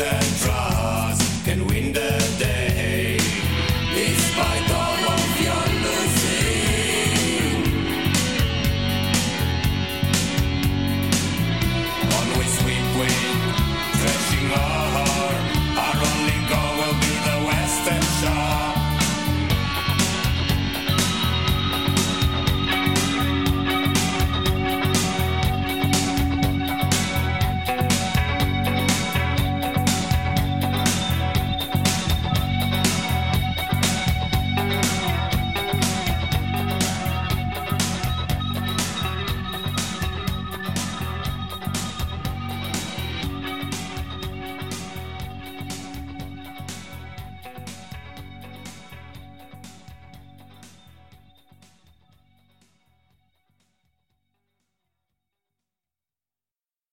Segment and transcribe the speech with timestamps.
[0.00, 0.49] Central.